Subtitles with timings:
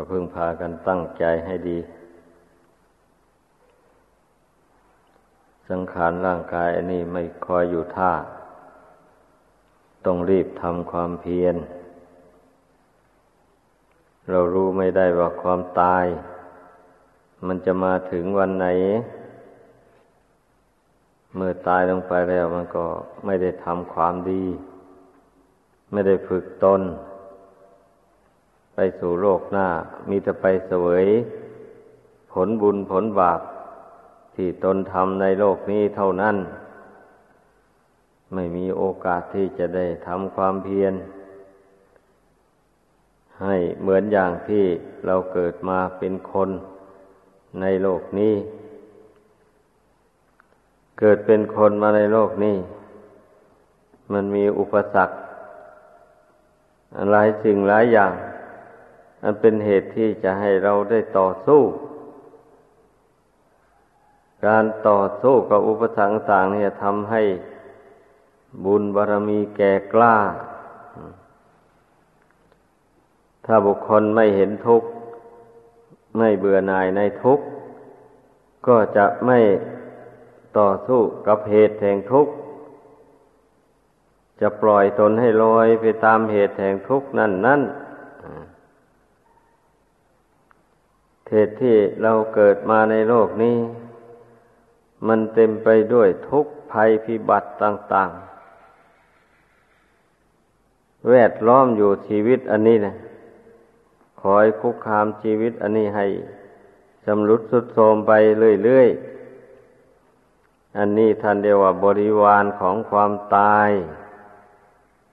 [0.00, 1.78] ก็พึงพากันตั้งใจให้ดี
[5.68, 8.12] สังขารร่างกายอันนี้ไม่คอยอยู่ท่า
[10.06, 11.56] ต้องรีบทำความเพียร
[14.30, 16.04] เรารู้ไม่ได้ว่าความตาย
[17.46, 18.66] มันจะมาถึงวันไหน
[21.34, 22.84] เมื่อตายลงไปแล้วมันก็
[23.26, 24.44] ไม่ได้ทำความดี
[25.92, 26.82] ไม่ได้ฝึกตน
[28.80, 29.68] ไปสู่โลกหน้า
[30.08, 31.06] มีแต่ไปเสวย
[32.32, 33.40] ผลบุญผลบาป
[34.34, 36.36] ที่ตนทำในโลกนี้เท่านั้น
[38.34, 40.94] ไม่มีโอกาสที่จะได้ทำความเพียร
[43.42, 44.64] ให้เหมือนอย่างที่
[45.06, 46.50] เราเกิดมาเป็นคน
[47.60, 48.34] ในโลกนี้
[51.00, 52.56] เกิดเป็นคนมาในโลกนี้
[54.12, 55.16] มันมีอุปสรรค
[57.12, 58.12] หลายสิ่งหลายอย่าง
[59.22, 61.62] อันเป็นเหตุที่จะให้เราได้ต่อสู้
[64.46, 67.22] การต่อสู้กับอุปสรรคต่างเนี่ยทำให้
[68.64, 70.16] บุญบารรมีแก่กล้า
[73.46, 74.88] ถ้าบุคคลไม่เห็นทุกข์
[76.18, 77.44] ไม่เบื่อหน่ายในทุกข์
[78.66, 79.38] ก็จะไม่
[80.58, 82.32] ต่อสู้กับเหตุแห่งทุกข์
[84.40, 87.60] จะปล่อยตนให้ลอยไปตามเหตุแห่งทุกข์นั่นนั่น
[91.30, 93.58] เหตุที่เราเกิดมาในโลกนี้
[95.06, 98.28] มันเต็มไปด้วยทุกข์ภัยพิบัติต่าง ๆ
[101.08, 102.94] แวดล้อมอยู่ชีวิตอันนี้นะ
[104.22, 106.06] คอยคุกคามชีวิตอันนี้ให้
[107.06, 108.12] จำรุดสุดโทมไป
[108.64, 113.70] เรื่อยๆ อันนี้ท่านเดียวว่าบริวารของความตาย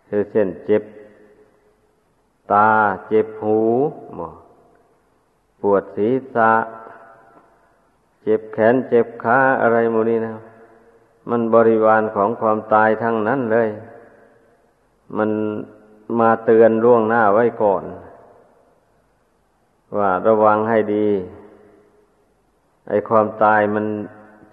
[0.07, 0.83] คือเช่นเจ็บ
[2.53, 2.69] ตา
[3.07, 3.59] เจ็บหู
[4.15, 4.29] หมอ
[5.71, 6.51] วดศีรษะ
[8.23, 10.35] เจ็บแขนเจ็บขาอะไรมูนี้นะ
[11.29, 13.69] มันบริวารของความตายทั้งนั้นเลย
[15.17, 15.29] มัน
[16.19, 17.83] มาเตือนล่วงหน้าไว้ก่อน
[19.97, 21.07] ว่าระวังให้ดี
[22.89, 23.85] ไอ้ความตายมัน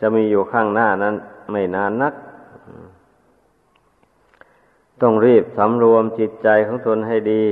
[0.00, 1.14] จะมีอยู่ข้างหน้านั้น
[1.50, 2.14] ไม่นานนัก
[5.00, 7.44] ต้องรีบสำรวมจิตใจของตนให้ดี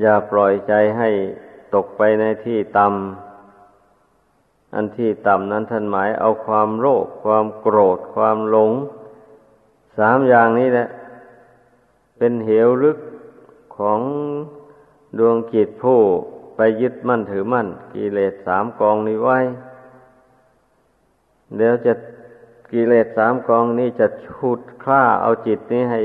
[0.00, 1.08] อย่าปล่อยใจให้
[1.74, 8.72] ตกไปในที่ต่ำอันที่ต่ำนั้นท่านหมายเอาความโลภความโกรธ ความหลง
[9.98, 10.88] สามอย่างนี้แหละ
[12.18, 12.98] เป็นเหวลึก
[13.76, 14.00] ของ
[15.18, 16.00] ดวงจิตผู้
[16.56, 19.38] ไปยึดมั่นถือมั่น กิเลสสามกองนี้ไว้
[21.56, 21.92] เดี๋ยวจะ
[22.72, 26.00] กิเลสสามกองนี้จะชุดฆ่าเอาจิตนี้ให้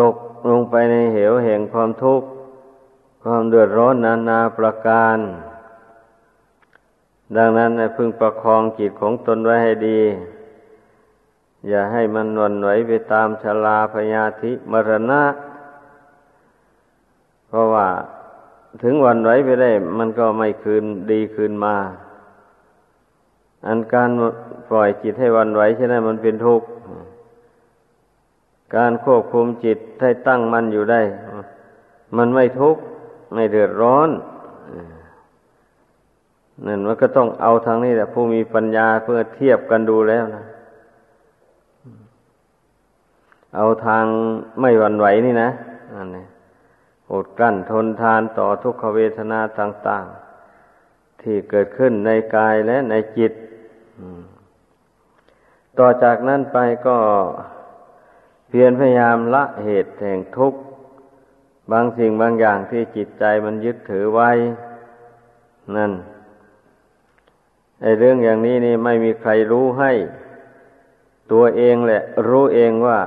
[0.00, 0.16] ตก
[0.50, 2.26] ลงไปในเหวแห่งความทุกข์
[3.28, 5.18] ความเดือดร้อนนานาประการ
[7.36, 10.00] ดังนั้นพึงประคองจิตของตนไว้ให้ดี
[11.68, 15.22] อย่าให้มันวันไหวไปตามชลาพยาธิมรณะ
[17.48, 17.86] เพราะว่า
[18.82, 21.76] ถึงวันไหวไปได้ มันก็ไม่คืนดีคืนมา
[23.66, 24.10] อันการ
[24.68, 26.66] ปล่อยจิตให้วันไหวใช่ไหมมันเป็นทุกข์
[28.76, 31.02] การควบคุมจิตให้ตั้งมันอยู่ได้
[32.16, 32.82] มันไม่ทุกข์
[33.32, 34.10] ไม่เดือดร้อน
[36.66, 40.44] นั่นมันก็ต้องเอาทางนี้แหละผู้มีปัญญาเพื่อเทียบกันดูแล้วนะ
[43.56, 44.04] เอาทาง
[44.60, 45.50] ไม่หวั่นไหวนี่นะ
[45.94, 46.26] นั่นนี่
[47.12, 50.04] อดกลั้นทนทานต่อทุกขเวทนาต่าง
[50.64, 53.32] ๆ ที่เกิดขึ้นในกายและในจิต
[55.78, 56.96] ต่อจากนั้นไปก็
[58.48, 60.60] เพียรพยายามละเหตุแห่งทุกข์
[61.70, 64.30] บางสิ่งบางอย่างที่จิตใจมันยึดถือไว้
[65.76, 65.92] นั่น
[67.82, 69.92] ไอ้เรื่องอย่างนี้นี่ไม่มีใครรู้ให้
[71.32, 72.98] ตัวเองแหละ รู้เองว่า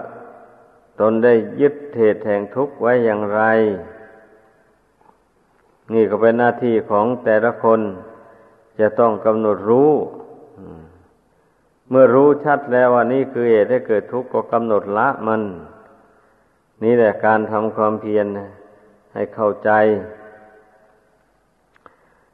[0.99, 3.41] ตนได้ยึดเหตุแห่งทุกข์ไว้อย่างไร
[5.93, 7.81] นี่ก็เป็นหน้าที่ของแต่ละคน
[8.79, 9.91] จะต้องกำหนดรู้
[11.89, 15.41] เมื่อรู้ชัดแล้วว่านี่คือเหตุให้เกิดทุกข์ก็กำหนดละมัน
[16.83, 18.25] นี่แหละการทำความเพียร
[19.13, 19.71] ให้เข้าใจ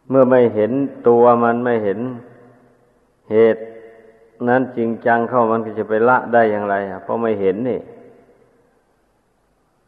[0.10, 0.72] เมื่อไม่เห็น
[1.08, 2.00] ตัวมันไม่เห็น
[3.32, 3.62] เหตุ
[4.50, 7.80] นั้นจริงจังเข้ามันก็จะไปละได้อย่างไรเพราะไม่เห็นนี่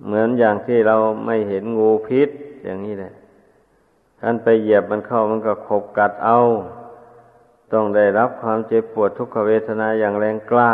[0.06, 0.96] เหมือนอย่างที่เรา
[1.26, 2.30] ไม่เห็นงูพิษ
[2.66, 3.14] อย่างนี้แหละ
[4.20, 6.40] ท่านไปเหยียบมันเข้ามันก็ขบกัดเอา
[7.74, 10.72] ต้องได้รับความเจ็บปวดทุกขเวทนาอย่างแรงกล้า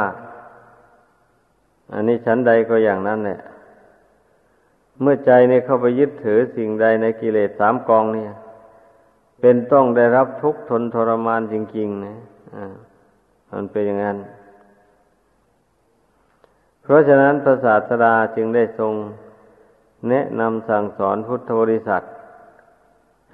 [1.93, 3.39] อันนี้ชั้นใดก็อย่างนั้นแหละ
[5.01, 8.31] เมื่อใจเนี่ยเข้าไปยึดถือสิ่งใดในกิเลสสามกองเนี่ย
[9.41, 12.15] เป็นต้องได้รับทุกข์ทนทรมานจริงๆนะ
[12.55, 12.73] อ่า
[13.51, 14.17] มันเป็นอย่างนั้น
[16.83, 18.93] เพราะฉะนั้นพระศาสดาจึงได้ทรง
[20.09, 22.03] แนะนำสั่งสอนพุทธบริษัท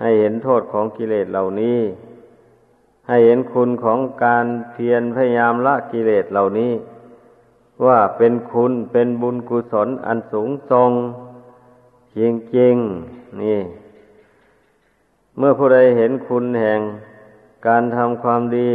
[0.02, 1.80] ให้เห็นโทษของกิเลสเหล่านี้
[3.08, 6.74] ให้เห็นคุณของการเพียรพยายามละกิเลสเหล่านี้
[7.86, 10.92] ว่าเป็นคุณเป็นบุญกุศลอันสูงทรง
[12.18, 12.20] จ
[12.58, 13.60] ริงๆนี่
[15.38, 16.80] เมื่อผู้ใดเห็นคุณแห่ง
[17.68, 18.72] การทำความดี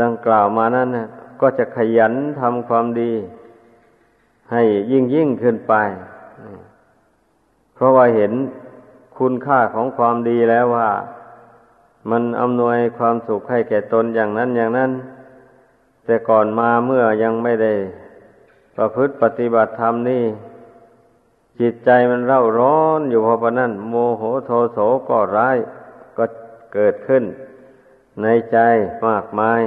[0.00, 1.06] ดังกล่าวมานั้นนะ
[1.40, 3.12] ก็จะขยันทำความดี
[4.52, 5.74] ให้ยิ่งยิ่งขึ้นไป
[7.74, 8.32] เพราะว่าเห็น
[9.18, 10.90] คุณค่าของความดีแล้วว่า
[12.10, 14.90] มันอำนวยความสุขให้แก่ตนอย่างนั้นอย่างนั้น
[16.04, 17.72] แต่ก่อนมาเมื่อยังไม่ได้
[18.76, 20.24] ประพฤติปฏิบัติธรรมนี่
[21.60, 25.56] จิตใจมันเร่าร้อนอยู่พอปนั้นโมโหโทโสก็ร้าย
[26.16, 26.24] ก็
[26.74, 27.24] เกิดขึ้น
[28.22, 28.58] ในใจ
[29.06, 29.62] มากมาย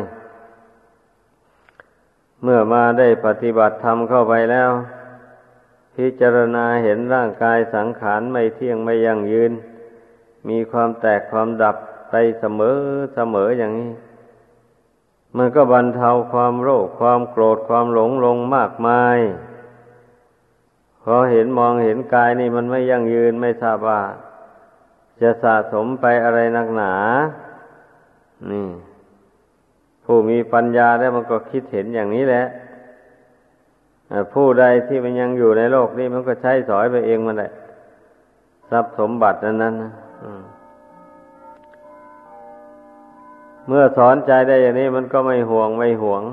[2.43, 4.69] เมื่อมาได้ปฏิบัติธรรมเข้าไปแล้ว
[5.95, 9.51] พิจารณาเห็นร่างกายสังขารไม่เที่ยงไม่ยั่งยืน
[10.49, 11.77] มีความแตกความดับ
[12.09, 12.79] ไปเสมอ
[13.15, 13.91] เสมออย่างนี้
[15.37, 19.17] มันก็บรรเทาความโรคความโกรธความหลงลงมากมาย
[21.15, 24.01] อเห็นมองเห็นกายนี่มันไม่ยั่งยืนไม่ทราบว่า
[25.21, 26.93] จะสะสมไปอะไรนักหนา
[28.51, 28.67] นี่
[30.05, 32.43] ผู้มีปัญญาแล้วมันก็คิดเห็นอย่างนี้แหละ
[34.33, 37.51] ผู้ใดที่มันยังอยู่ในโลกนี้มันก็ใช้สอยไปเองมันแหละ
[38.69, 39.91] ทรัพย์สมบัตินั้นนั้นนะ
[43.67, 46.23] เมื่อสอนใจได้อย่างนี้มันก็ไม่ห่วงไม่ห่วง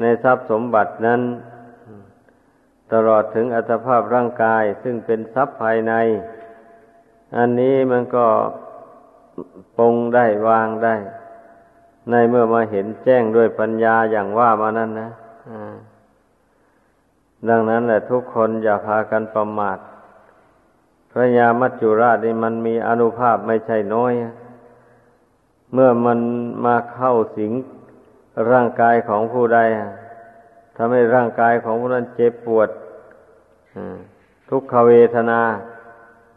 [0.00, 1.20] ในทรัพย์สมบัตินั้น
[2.92, 5.92] ตลอดถึงอัตภาพร่างกาย ซึ่งเป็นทรัพย์ภายใน
[7.36, 8.26] อันนี้มันก็
[9.76, 10.94] ปรงได้วางได้
[12.10, 15.10] ในเมื่อมาเห็นแจ้งด้วยปัญญาอย่างว่ามานั้นนะ
[17.48, 19.78] ดังนั้นแหละทุกคนอย่าพากันประมาท
[21.10, 24.12] พระยามัจจุราชนี่มันมีอนุภาพไม่ใช่น้อย
[25.72, 26.18] เมื่อมัน
[26.64, 27.52] มาเข้าสิง
[28.50, 29.58] ร่างกายของผู้ใด
[30.82, 32.68] ทำให้ร่างกายของผู้นั้นเจ็บปวด
[34.50, 35.40] ทุกขเวทนา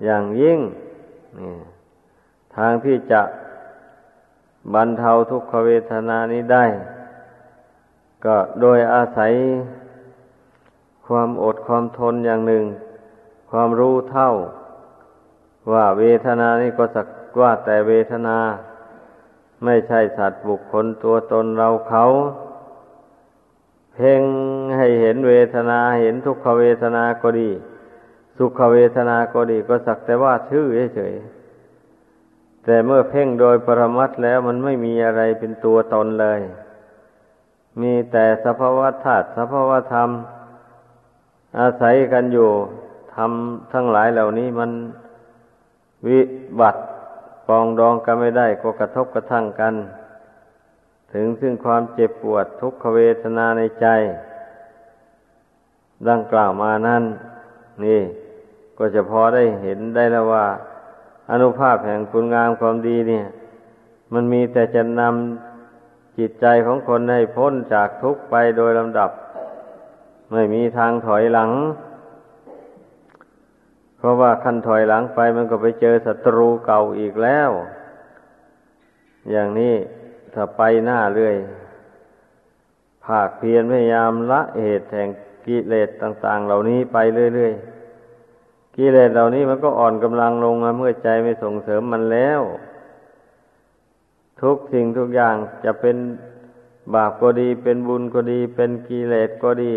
[0.06, 0.60] อย่างยิ่ง
[1.40, 1.54] นี่
[2.56, 3.22] ทางที่จะ
[4.74, 6.66] บรรเทาทุกขเวทนานี้ได้
[8.26, 9.34] ก็โดยอาศัย
[11.08, 12.64] ความอดความทนอย่างหนึ่ง
[13.52, 14.32] ความรู้เท่า
[15.72, 17.08] ว่าเวทนานี้ก็สัก
[17.40, 18.38] ว่าแต่เวทนา
[19.64, 22.06] ไม่ใช่สัตว์บุคคลตัวตนเราเขา
[23.96, 24.22] เพ่ง
[24.78, 27.50] ให้เห็นเวทนาเห็นทุกขเวทนาก็ดี
[28.38, 31.16] สุขเวทนาก็ดี ก็สักแต่ว่าชื่อเฉย
[32.64, 36.42] แต่เมื่อเพ่งโดยปรมัตแล้วมันไม่มีอะไรเป็นตัวตนเลย
[37.82, 40.10] มีแต่สภาวะธาตุสภาวะธรรม
[41.60, 42.50] อาศัยกันอยู่
[43.16, 44.72] ทำทั้งหลายเหล่านี้มัน
[46.08, 46.20] วิ
[46.60, 46.82] บัติ
[47.48, 49.74] ปองดองกันไม่ได้ก็กระทบกระทั่งกัน
[51.14, 53.88] ถึงซึ่งความเจ็บปวดทุกขเวทนาในใจ
[56.10, 57.04] ดังกล่าวมานั้น
[57.86, 58.02] นี่
[58.78, 60.46] ก็จะพอได้เห็นได้แล้วว่า
[61.32, 63.26] อนุภาพแห่งคุณงามความดีเนี่ย
[64.14, 69.12] มันมีแต่จะนำจิตใจของคนให้พ้นจากทุกข์ไปโดยลำดับ
[70.32, 71.52] ไม่มีทางถอยหลัง
[73.98, 77.50] เพราะว่าขั้นถอยหลังไปมันก็ไปเจอศัตรูเก่าอีกแล้ว
[79.32, 79.76] อย่างนี้
[80.34, 81.36] ถ้าไปหน้าเรื่อย
[83.06, 85.10] ภาคเพียรพยายามละเหตุแห่ง
[85.46, 86.98] กิเลสต่าง ๆ เหล่านี้ไป
[87.36, 92.42] เรื่อยๆกิเลสเหล่านี้มันก็อ่อนกำลังลงมาเมื่อใจไม่ส่งเสริมมันแล้ว
[94.42, 95.36] ทุกสิ่งทุกอย่าง
[95.66, 95.98] จะเป็น
[96.94, 99.74] บาปก็ดี เป็นบุญก็ดี เป็นกิเลสก็ดี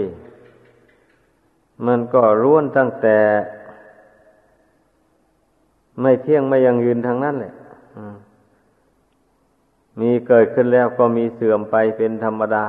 [1.87, 3.19] มันก็ร่วนตั้งแต่
[6.01, 7.53] ไม่เที่ยงไม่ยังยืนทางนั้นแหละ
[10.01, 12.67] มีเกิดขึ้นแล้วก็มีเสื่อมไปเป็นธรรมดา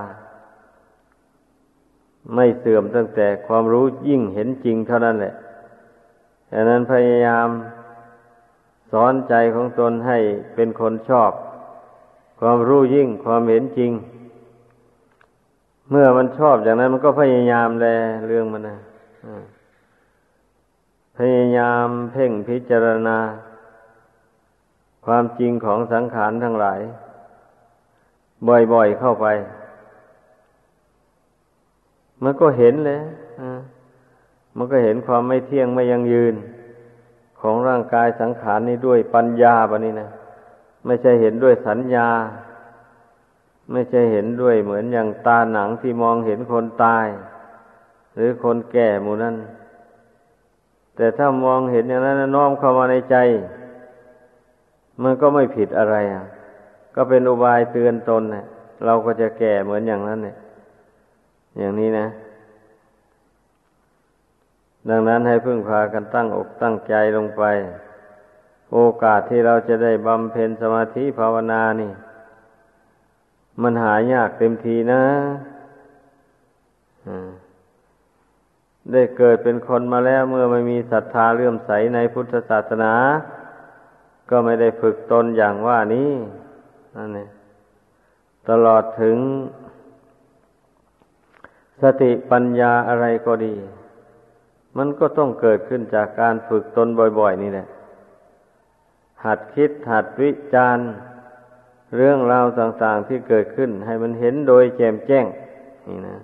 [2.36, 5.34] ไม่เสื่อมตั้งแต่ความรู้ยิ่งเห็นจริงเท่านั้นแหละ
[6.52, 7.48] ดังนั้นพยายาม
[8.92, 10.18] สอนใจของตนให้
[10.56, 11.32] เป็นคนชอบ
[12.40, 13.92] ความรู้ยิ่งความเห็นจริง
[15.90, 17.88] เมื่อมันชอบอย่างนั้นมันก็พยายามแล
[18.28, 18.78] เรื่องมันนะ
[21.18, 23.18] พยายามเพ่งพิจารณา
[25.06, 26.80] ความจริงของสังขารทั้งหลาย
[28.48, 29.28] บ่อยๆเข้าไป
[32.24, 33.00] มันก็เห็นเลย
[34.58, 36.36] มันก็เห็นความไม่เที่ยงไม่ยังยืน
[37.40, 40.10] ของร่างกายสังขารนี้ด้วยปัญญาบะนี้นะ
[40.86, 42.08] ไม่ใช่เห็นด้วยสัญญา
[43.72, 47.08] ไม่ใช่เห็นด้วยเหมือนอย่างตาหนังที่มองเห็นคนตาย
[48.16, 49.36] หรือคนแก่หมู่นั้น
[50.96, 53.16] แต่ถ้ามองเห็นอย่างนั้นน้อมเข้ามาในใจ
[55.04, 56.24] มันก็ไม่ผิดอะไรอะ
[57.00, 58.46] ก็เป็นอุบายเตือนตนเนะ
[58.86, 60.36] เราก็จะแก่เหมือนอย่างนั้นเนี่ย
[61.58, 62.08] อย่างนี้นะ
[64.90, 67.44] ดังนั้นให้พึ่งพากันตั้งอกตั้งใจลงไป
[68.74, 71.92] โอกาสที่เราจะได้บำเพ็ญสมาธิภาวนานี่
[73.62, 75.04] มันหายากเต็มทีนะ
[78.92, 82.94] ได้เกิดเป็นคนมาแล้วเมื่อไม่มีศรัทธาเลื่อมใสในพุทธศาสนา
[84.30, 86.12] ก็ไม่ได้ฝึกตนอย่างว่านี้
[86.96, 87.30] นั่นเอง
[88.50, 89.18] ตลอดถึง
[91.82, 93.56] สติปัญญาอะไรก็ดี
[94.78, 96.88] มันก็ต้องเกิดขึ้นจากการฝึกตน
[97.20, 97.68] บ่อย ๆ นี่แหละ
[99.26, 100.88] หัดคิดหัดวิจารณ์
[101.96, 105.26] เรื่องราวต่างๆที่เกิดขึ้น ให้มันเห็นโดยแจ่มแจ้ง
[105.88, 106.18] นี่นะ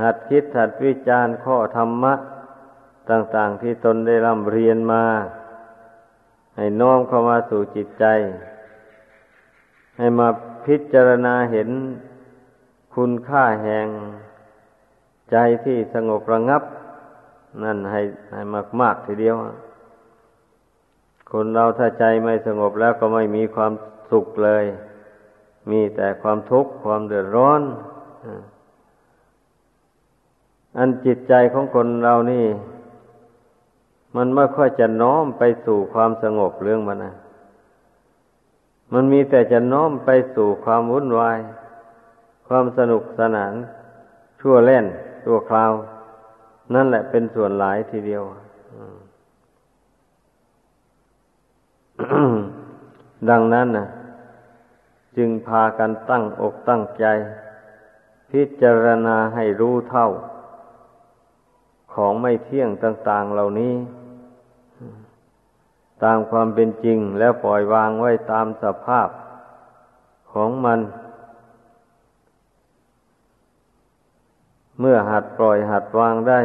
[0.00, 2.14] หัดคิดหัดวิจารณ์ข้อธรรมะ
[3.10, 5.04] ต่างๆที่ตนได้ร่ำเรียนมา
[6.56, 8.04] ให้น้อมเข้ามาสู่จิตใจ
[9.98, 10.28] ให้มา
[10.66, 11.68] พิจารณาเห็น
[12.94, 13.86] คุณค่าแห่ง
[15.30, 16.62] ใจที่สงบระงับ
[17.62, 18.00] นั่นให้
[18.32, 18.42] ให้
[18.80, 19.36] มากๆทีเดียว
[21.30, 23.72] คนเราถ้าใจไม่สงบแล้วก็ไม่มีความ
[24.10, 24.64] สุขเลย
[25.70, 27.62] มีแต่ความทุกข์ความเดือดร้อน
[30.78, 32.46] อันจิตใจของคนเรานี่
[34.16, 37.14] มันไม่ค่อยจะน้อมไปสู่ความสงบเรื่องมันนะ
[38.92, 41.38] มันมีแต่จะน้อมไปสู่ความวุ่นวาย
[42.48, 43.54] ความสนุกสนาน
[44.40, 44.86] ชั่วเล่น
[45.24, 45.72] ชั่วคราว
[46.74, 48.22] นั่นแหละเป็นส่วนหลายทีเดียว
[53.30, 53.86] ดังนั้นนะ
[55.16, 57.04] จึงพากันตั้งอกตั้งใจ
[58.30, 60.08] พิจารณาให้รู้เท่า
[61.92, 63.74] ของไม่เที่ยงต่าง ๆ เหล่านี้
[66.04, 69.08] ตามความเป็นจริงแล้วปล่อยวางไว้ตามสภาพ
[70.32, 70.80] ของมัน
[74.80, 76.40] เมื่อหัดปล่อยหัดวางได้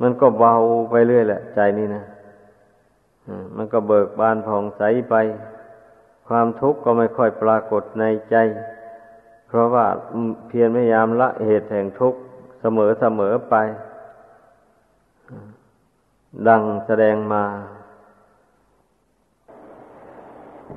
[0.00, 0.54] มันก็เบา
[0.90, 2.04] ไปเรื่อยแหละ ใจนี่นะ
[3.56, 5.14] มันก็เบิกบานผ่องใสไป
[6.28, 8.36] ความทุกข์ก็ไม่ค่อยปรากฏในใจ
[9.48, 9.86] เพราะว่า
[10.48, 12.18] เพียรพยายามละเหตุแห่งทุกข์
[12.60, 13.54] เสมอเสมอไป
[16.48, 17.44] ดังแสดงมา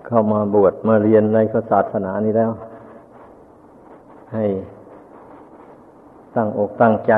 [0.07, 1.39] เข้ามาบวชมาเรียนใน
[1.71, 2.51] ศาสนานี้แล้ว
[4.33, 4.45] ให้
[6.35, 7.13] ตั้งอกตั้งใจ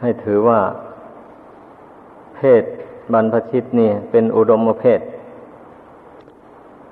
[0.00, 0.60] ให้ถือว่า
[2.36, 2.62] เพศ
[3.12, 5.00] บรรพชิตนี่เป็นอุดมเพศ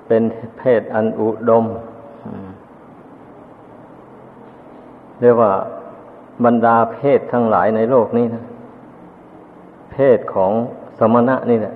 [0.07, 0.23] เป็น
[0.59, 1.65] เพศอันอุดม
[5.21, 5.51] เรียกว่า
[6.45, 8.43] บรรดาเพศทั้งหลายในโลกนี้นะ
[9.91, 10.51] เพศของ
[10.99, 11.75] สมณะนี่แหละ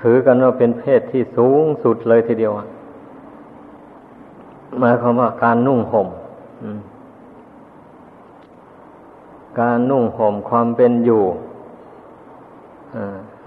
[0.00, 2.52] ถือกันว่าเป็นเพศที่สูงสุดเลยทีเดียว
[4.80, 6.08] หมายความว่าการนุ่งห่ม
[9.60, 11.22] การนุ่งห่มความเป็นอยู่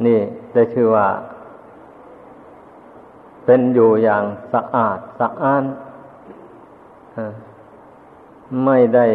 [0.06, 0.20] นี่
[0.54, 1.08] ได้ชื่อว่า
[3.46, 5.64] เป็นอยู่อย่างสะอาดสะอ้าน
[8.66, 9.06] ไม่ได้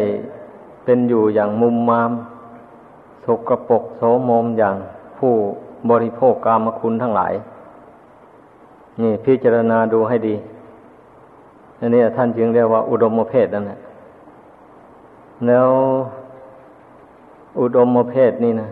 [0.85, 2.11] เป็นอยู่อย่างมุมมาม
[3.25, 4.75] สกปรกโสมมอย่าง
[5.17, 5.33] ผู้
[5.89, 7.33] บริโภคกามคุณทั้งหลาย
[9.01, 10.35] นี่พิจารณาดูให้ดี
[11.79, 13.79] อันนี้ท่านจึงเรียกว่าอุดมเพศนั่นแหละ
[15.47, 15.69] แล้ว
[17.59, 18.69] อุดมเพศนี่นะ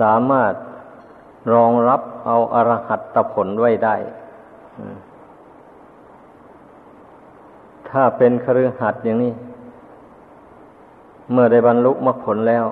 [0.00, 0.52] สามารถ
[1.52, 3.94] รองรับเอาอรหัตตผลไว้ได้
[7.88, 9.32] ถ้าเป็นครือหัดอย่างนี้
[11.32, 12.64] เมื่อได้บรรลุมรรคผลแล้ว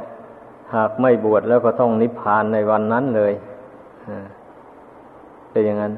[0.75, 3.33] หากไม่บวชแล้วก็ต้องนิพพานในวันนั้นเลย
[5.51, 5.93] เป็นอย่างนั้น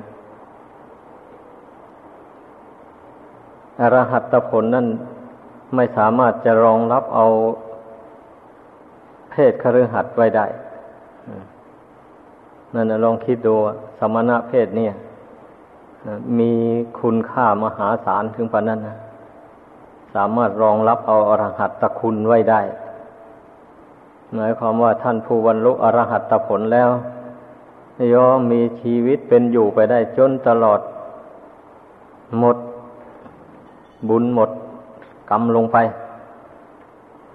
[3.81, 4.87] อรหัตผลนั่น
[5.75, 7.27] ไม่สามารถจะรองรับเอา
[9.31, 10.47] เพศคฤหัสไว้ได้
[12.75, 13.55] นั่นลองคิดดู
[13.99, 14.93] สมณะเพศเนี่ย
[16.39, 16.53] มี
[17.01, 22.61] คุณค่ามหาศาลถึงปานนั้นนะามารถรองรับเอาอรหัตตคุณไว้ได้
[24.35, 26.91] หมายความว่าท่านผู้บรรลุอรหัตตผลแล้ว
[28.13, 30.81] ย่อมมีชีวิตเป็นอยู่ไปได้จนตลอด
[32.39, 32.57] หมด
[34.09, 34.51] บุญหมด
[35.31, 35.77] กรรมลงไป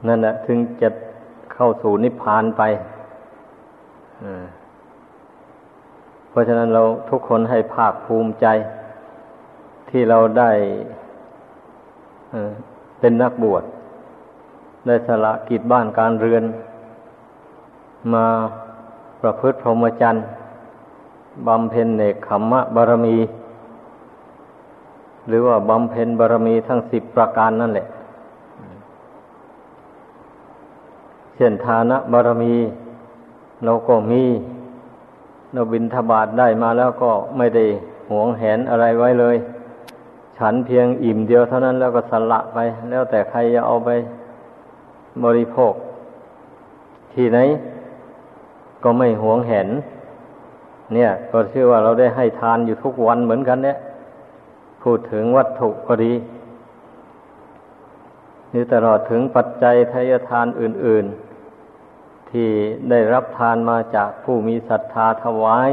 [0.07, 0.89] นั่นแหละถึงจะ
[1.53, 2.61] เข้าสู่นิพพานไป
[6.29, 8.47] เพราะฉะนั้นเราทุกคนให้ภาคภูมิใจ
[9.89, 10.51] ที่เราได้
[13.05, 13.63] เป็นนักบวช
[14.85, 16.43] ได้สละกิจบ้านการเรือน
[18.13, 18.25] มา
[19.21, 20.23] ประพฤติพรหมจรรย์
[21.47, 23.17] บำเพ็ญเนกขมมะบารมี
[25.27, 27.87] หรือว่าบำเพ็ญบารมีทั้งสิบประการนั่นแหละ
[31.35, 32.55] เช่นทานะบารมี
[33.65, 34.23] เราก็มี
[35.53, 37.65] เราบินทบาทได้มาแล้วก็ไม่ได้
[38.11, 39.37] หวงแหนอะไรไว้เลย
[40.37, 42.57] ฉันเพียงอิ่มเดียวเท่านั้นแล้วก็สละไป
[42.89, 43.89] แล้วแต่ใครจะเอาไป
[45.23, 45.73] บริโภค
[47.13, 47.39] ที่ไหน
[48.83, 49.67] ก็ไม่หวงแหน
[50.93, 53.77] เนี่ย ก็ชื่อว่าเราได้ให้ทานอยู่ทุกวันเหมือนกันเนี่ย
[54.83, 56.13] พูดถึงวัตถุก็ดี
[58.53, 61.05] นี่ตลอดถึงปัจจัยทายทานอื่น
[61.69, 62.49] ๆ ที่
[62.89, 65.69] ได้รับทานมาจากผู้มีศรัทธาถวาย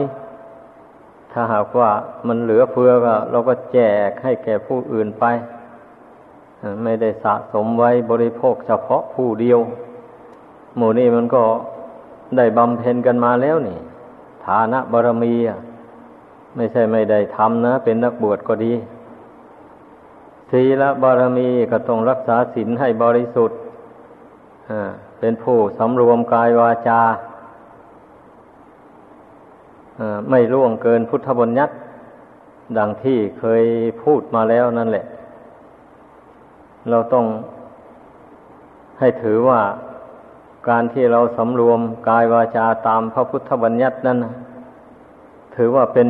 [1.33, 1.91] ถ้าหากว่า
[2.27, 5.25] มันเหลือเฟือก็ เราก็แจกให้แก่ผู้อื่นไป
[6.85, 9.59] ไม่ได้สะสมไว้บริโภคเฉพาะผู้เดียว
[10.77, 11.43] หมู่นี้มันก็
[12.37, 13.79] ได้บำเพ็ญกันมาแล้วนี่
[14.47, 15.35] ฐานะบารมี
[16.57, 18.73] ไม่ใช่ไม่ได้ทำนะ เป็นนักบวชก็ดี
[20.51, 23.59] ศีลบารมีก็ต้องรักษาศีลให้บริสุทธิ์
[25.19, 27.01] เป็นผู้สำรวมกายวาจา
[30.31, 31.75] ไม่ล่วงเกินพุทธบัญญัติ
[32.79, 33.63] ดังที่เคย
[34.03, 35.05] พูดมาแล้วนั่นแหละ
[36.91, 37.27] เราต้อง
[38.99, 39.61] ให้ถือว่า
[40.69, 44.19] การที่เราสำรวมกายวาจาตามพระพุทธบัญญัตินั้น
[45.57, 46.09] ถือว่าเป็น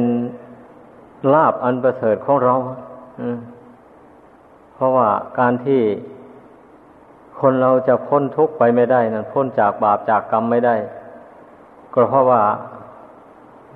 [1.33, 2.55] ลาบอันประเสริฐของเรา
[4.75, 5.83] เพราะว่าการที่
[7.41, 10.77] คนเราจะพ้นทุกข์ไปไม่ได้นั้นพ้นจากบาปจากกรรมไม่ได้
[11.93, 12.41] ก็เพราะว่า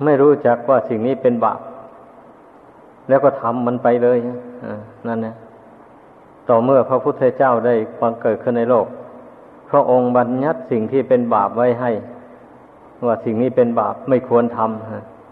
[0.03, 1.59] ไม่รู้จักว่าสิ่งนี้เป็นบาป
[3.09, 4.17] แล้วก็ทำมันไปเลย
[5.07, 5.35] นั่นนะ
[6.49, 8.85] ต่อเมื่อพระพุทธเจ้าได้บังเกิดขึ้นในโลก
[9.69, 11.91] พระองค์บัญญัติสิ่งที่เป็นบาปไว้ให้
[13.07, 14.59] ว่าสิ่งนี้เป็นบาปไม่ควรท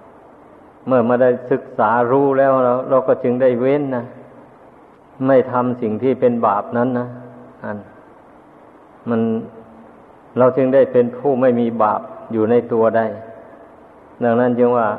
[0.08, 4.06] ำเมื่อมาได้ศึกษารู้แล้วเราเราก็จึงได้เว้นนะ
[5.28, 7.08] ไม่ทำสิ่งที่เป็นบาปนั้นนะ
[7.64, 7.78] อัน
[9.10, 9.22] มัน
[10.38, 13.06] เราจึงได้เป็นผู้ไม่มีบาปอยู่ในตัวได้
[14.24, 14.90] ดังนั้นจึงว่า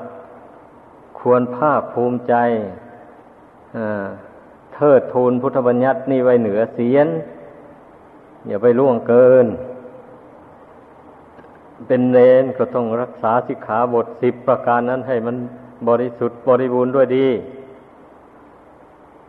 [1.18, 2.34] ควรภาคภูมิใจ
[4.74, 7.08] เทิดทูนพุทธบัญญัตินี่ไว้เหนือเสียน
[8.46, 9.46] อย่าไปล่วงเกิน
[11.86, 15.36] เป็นเนนก็ต้องรักษาสิกขาบทสิบประการนั้นให้มัน
[15.88, 17.28] บริสุทธิ์บริบูรณ์ด้วยดี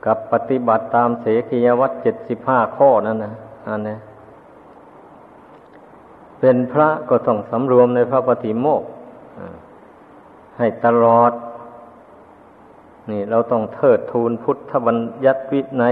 [0.05, 3.33] กับปฏิบัติตามเสกียวัตเจ็ดสิบห้าข้อนั่นนะ
[3.67, 3.97] อันนี้
[6.39, 8.83] เป็นพระก็ต้องสำรวมในพระปฏิโมก
[10.57, 11.31] ให้ตลอด
[13.09, 15.83] นี่เราต้องเทิดทูนพุทธบัญญัติวิใน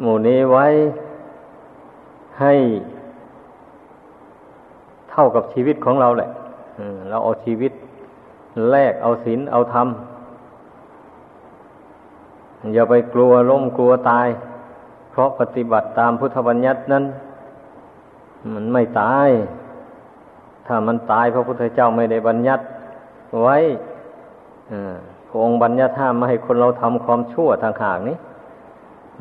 [0.00, 0.66] หมู่นี้ไว้
[2.40, 2.54] ให้
[5.10, 6.30] เท่ากับชีวิตของเราแหละ
[7.08, 7.72] เราเอาชีวิต
[8.70, 9.88] แลกเอาศีลเอาธรรม
[12.74, 14.28] อย่าไปกลัวล้มกลัวตาย
[15.10, 17.04] เพราะปฏิบัติตามพุทธบัญญัตินั้น
[18.54, 19.28] มันไม่ตาย
[20.66, 22.64] ถ้ามันตายพระพุทธเจ้าไม่ได้บัญญัติ
[23.40, 23.56] ไว้
[25.28, 28.16] พระองค์บัญญัติห้ามไม่ให้คนเราทำความชั่วทางหากนี้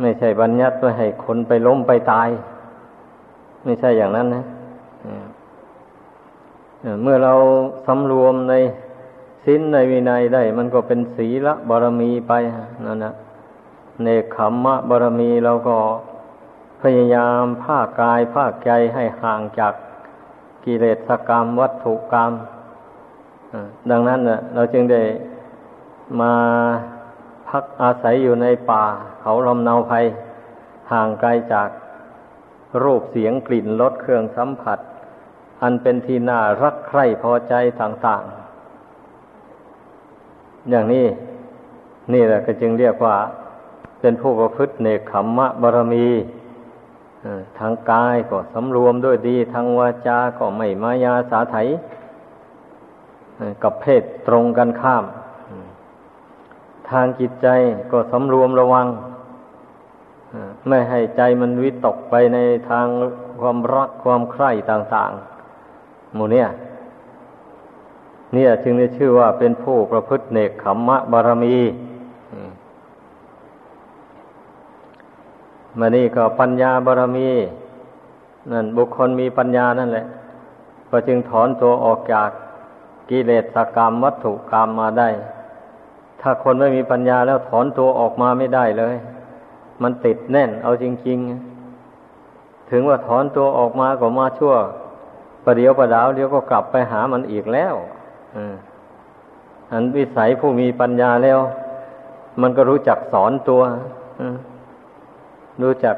[0.02, 2.30] ไม่ใช่บัญญัติไว้ให้คนไปล้มไปตาย
[3.66, 4.44] ไม่ใช่อย่างนั้นนะ
[7.02, 7.34] เมื่อเรา
[7.86, 8.54] สำรวมใน
[9.46, 12.34] สิ้นในวินัยได้ มันก็เป็นศีละบารมีไป
[12.86, 13.14] นั่นนะ
[14.04, 15.78] เนคขมมะบารมีเราก็
[16.82, 19.74] พยายามภาคกายภาคใจให้ห่างจาก
[20.64, 22.32] กิเลสกรรม วัตถุกรรม
[23.92, 24.20] ดังนั้น
[24.56, 25.02] เราจึงได้
[26.22, 26.34] มา
[27.50, 28.84] พักอาศัยอยู่ในป่า
[29.22, 30.06] เขาลำเนาภัย
[30.92, 31.70] ห่างไกลจาก
[32.84, 34.80] รูปเสียงกลิ่นรสเครื่องสัมผัส
[35.62, 41.06] อันเป็นที่น่ารักใคร่พอใจต่างๆ อย่างนี้
[42.14, 43.16] นี่แหละก็จึงเรียกว่า
[44.02, 46.08] เป็นผู้ประพฤติเนคขมมะบารมี
[47.60, 51.58] ทางกายก็สำรวมด้วยดี ทางวาจาก็ไม่มายาสาไถ
[53.64, 55.04] กับเพศตรงกันข้าม
[56.90, 57.48] ทางจิตใจ
[57.92, 58.88] ก็สำรวมระวัง
[60.68, 62.38] ไม่ให้ใจมันวิตกไปใน
[62.70, 62.88] ทาง
[63.40, 66.48] ความรักความใคร่ต่างๆ หมู่เนี่ย
[68.34, 71.58] เนี่ยจึงได้ชื่อว่าเป็นผู้ประพฤติเนกขมมะบารมี
[75.80, 77.30] มานี่ก็ปัญญาบารมี
[78.52, 80.06] นั่นบุคคลมีปัญญานั่นแหละ
[80.90, 82.30] ก็จึงถอนตัวออกจาก
[83.12, 85.10] กิเลสกรรมวัตถุกรรมมาได้
[86.22, 88.96] ถ้าคนไม่มีปัญญาแล้วถอนตัวออกมาไม่ได้เลย
[89.82, 91.20] มันติดแน่น เอาจริง
[91.94, 94.54] ๆ ถึงว่าถอนตัวออกมาก็มาชั่ว
[95.44, 97.76] ประเดี๋ยวประดาวเดี๋ยวก็กลับไปหามันอีกแล้ว
[99.72, 101.40] อันวิสัยผู้มีปัญญาแล้ว
[102.42, 103.62] มันก็รู้จักสอนตัว
[105.62, 105.96] รู้จัก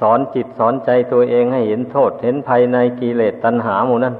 [0.00, 4.14] สอนจิตสอนใจตัวเองให้เห็นโทษ เห็นภัยในกิเลสตัณหาหมู่นั้น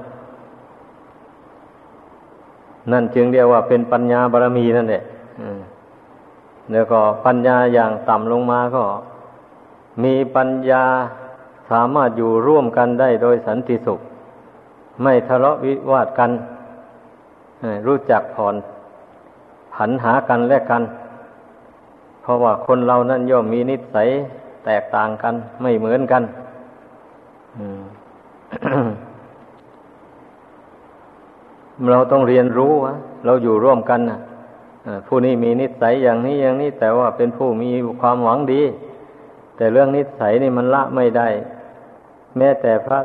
[2.93, 5.03] นั่นจึงเรียกว่าเป็นปัญญาบารมีนั่นแหละ
[6.73, 8.85] แล้วก็ปัญญาอย่างต่ำลงมาก็
[10.05, 10.85] มีปัญญา
[11.71, 14.01] สามารถอยู่ร่วมกันได้โดยสันติสุข
[15.03, 16.31] ไม่ทะเลาะวิวาทกัน
[17.87, 18.55] รู้จักผ่อน
[19.75, 20.83] ผันหากันและกัน
[22.23, 24.09] เพราะว่าคนเรานั้นย่อมมีนิสัย
[24.65, 26.23] แตกต่างกัน ไม่เหมือนกัน
[31.93, 34.19] เราต้องเรียนรู้วะเราอยู่ร่วมกันนะ
[35.07, 38.63] ผู้นี้มีนิสัยอย่างนี้อย่างนี้ แต่ว่าเป็นผู้มีความหวังดี
[39.57, 41.29] แต่เรื่องนิสัยนี่มันละไม่ได้
[42.37, 42.99] แม้แต่พระ